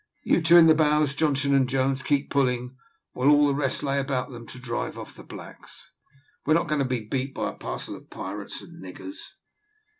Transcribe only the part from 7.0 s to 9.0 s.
beat by a parcel of pirates and